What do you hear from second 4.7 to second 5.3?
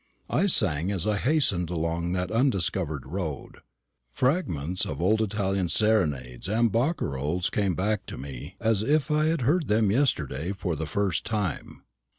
of old